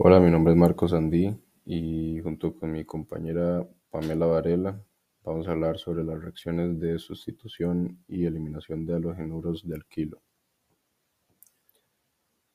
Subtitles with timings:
[0.00, 4.80] Hola, mi nombre es Marcos Andí y junto con mi compañera Pamela Varela
[5.24, 10.22] vamos a hablar sobre las reacciones de sustitución y eliminación de halogenuros de alquilo.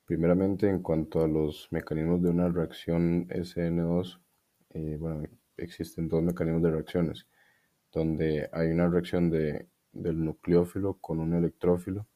[0.06, 4.22] Primeramente, en cuanto a los mecanismos de una reacción SN2,
[4.70, 7.28] eh, bueno, existen dos mecanismos de reacciones,
[7.92, 12.08] donde hay una reacción de, del nucleófilo con un electrófilo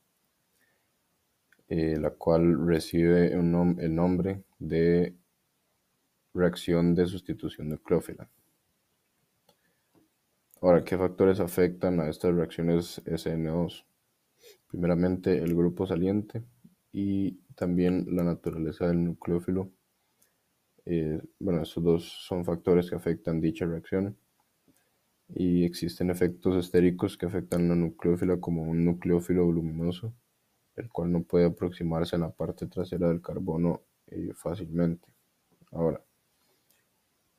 [1.70, 5.16] eh, la cual recibe el nombre de
[6.34, 8.30] reacción de sustitución nucleófila.
[10.62, 13.86] Ahora, ¿qué factores afectan a estas reacciones SN2?
[14.70, 16.44] Primeramente, el grupo saliente
[16.94, 19.70] y también la naturaleza del nucleófilo.
[20.86, 24.18] Eh, bueno, estos dos son factores que afectan dicha reacción.
[25.30, 30.14] Y existen efectos estéricos que afectan la nucleófila como un nucleófilo voluminoso
[30.78, 35.08] el cual no puede aproximarse a la parte trasera del carbono eh, fácilmente.
[35.72, 36.02] Ahora,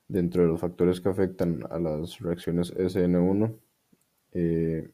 [0.09, 3.57] dentro de los factores que afectan a las reacciones SN1,
[4.33, 4.91] eh,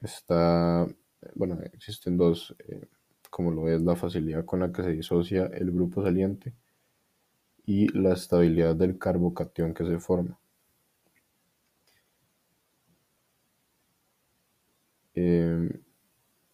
[0.00, 0.86] está,
[1.34, 2.88] bueno, existen dos, eh,
[3.30, 6.54] como lo es la facilidad con la que se disocia el grupo saliente
[7.66, 10.38] y la estabilidad del carbocatión que se forma.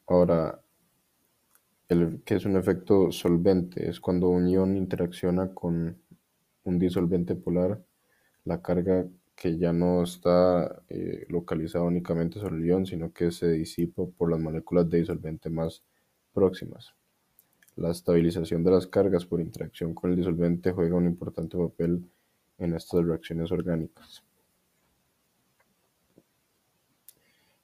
[0.06, 0.60] ahora,
[1.88, 5.98] el, que es un efecto solvente, es cuando un ion interacciona con
[6.64, 7.82] un disolvente polar,
[8.44, 13.50] la carga que ya no está eh, localizada únicamente sobre el ion, sino que se
[13.50, 15.82] disipa por las moléculas de disolvente más
[16.32, 16.94] próximas.
[17.76, 22.04] La estabilización de las cargas por interacción con el disolvente juega un importante papel
[22.58, 24.24] en estas reacciones orgánicas.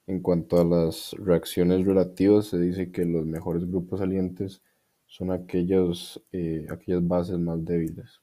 [0.07, 4.61] En cuanto a las reacciones relativas, se dice que los mejores grupos salientes
[5.07, 8.21] son aquellos, eh, aquellas bases más débiles.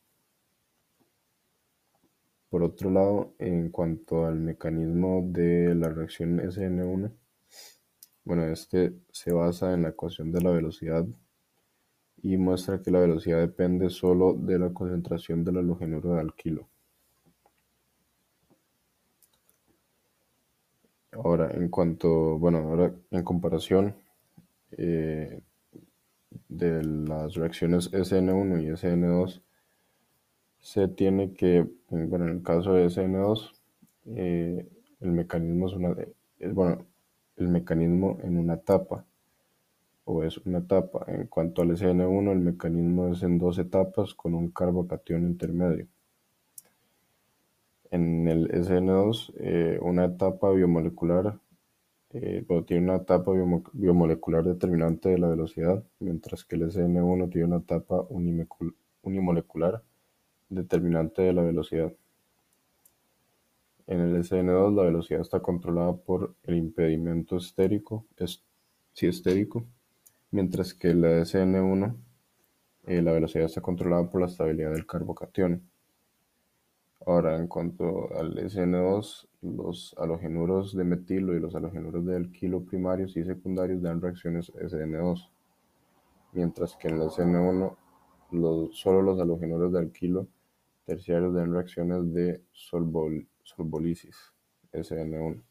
[2.50, 7.10] Por otro lado, en cuanto al mecanismo de la reacción SN1,
[8.24, 11.04] bueno, este se basa en la ecuación de la velocidad
[12.22, 16.68] y muestra que la velocidad depende solo de la concentración del halogenuro de alquilo.
[21.12, 23.94] Ahora, en cuanto, bueno, ahora en comparación
[24.72, 25.42] eh,
[26.48, 29.42] de las reacciones SN1 y SN2,
[30.60, 33.52] se tiene que, bueno, en el caso de SN2,
[34.06, 34.66] eh,
[35.00, 35.94] el mecanismo es una,
[36.52, 36.86] bueno,
[37.36, 39.04] el mecanismo en una etapa,
[40.04, 41.04] o es una etapa.
[41.08, 45.88] En cuanto al SN1, el mecanismo es en dos etapas con un carbocatión intermedio
[47.92, 51.38] en el SN2 eh, una etapa biomolecular,
[52.10, 53.32] eh, tiene una etapa
[53.72, 58.04] biomolecular determinante de la velocidad, mientras que el SN1 tiene una etapa
[59.02, 59.82] unimolecular
[60.48, 61.92] determinante de la velocidad.
[63.86, 68.06] En el SN2 la velocidad está controlada por el impedimento estérico,
[68.94, 69.66] sí, estérico
[70.30, 71.94] mientras que en la SN1
[72.86, 75.68] eh, la velocidad está controlada por la estabilidad del carbocatión.
[77.06, 83.16] Ahora, en cuanto al SN2, los halogenuros de metilo y los halogenuros de alquilo primarios
[83.16, 85.28] y secundarios dan reacciones SN2,
[86.32, 87.76] mientras que en el SN1
[88.72, 90.28] solo los halogenuros de alquilo
[90.84, 94.16] terciarios dan reacciones de solvolisis
[94.72, 95.42] SN1.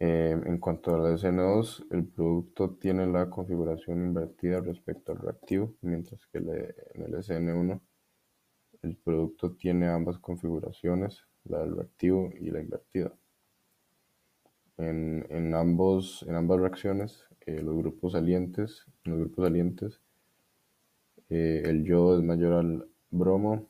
[0.00, 6.24] Eh, en cuanto al SN2, el producto tiene la configuración invertida respecto al reactivo, mientras
[6.26, 7.80] que en el SN1
[8.82, 13.12] el producto tiene ambas configuraciones, la del reactivo y la invertida.
[14.76, 20.00] En, ambos, en ambas reacciones, eh, los grupos salientes, los grupos salientes,
[21.30, 23.66] eh, el yodo es mayor al bromo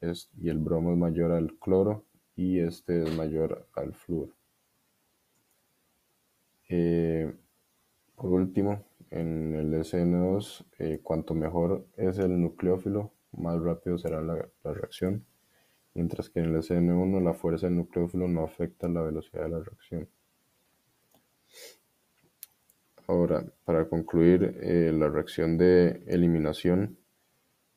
[0.00, 2.04] y el bromo es mayor al cloro
[2.34, 4.34] y este es mayor al flúor.
[6.68, 7.32] Eh,
[8.16, 15.24] por último, en el SN2, cuanto mejor es el nucleófilo, más rápido será la, reacción,
[15.94, 19.60] mientras que en el SN1 la fuerza del nucleófilo no afecta la velocidad de la
[19.60, 20.08] reacción.
[23.06, 26.96] Ahora, para concluir, eh, la reacción de eliminación,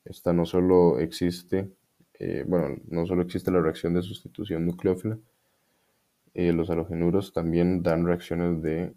[0.04, 1.70] esta no solo existe,
[2.18, 5.18] eh, bueno, no solo existe la reacción de sustitución nucleófila,
[6.34, 8.94] eh, los halogenuros también dan reacciones de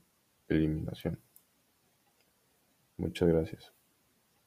[0.50, 1.20] eliminación.
[2.98, 3.79] Muchas gracias.